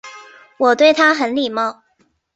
[0.57, 1.83] 我对他很礼貌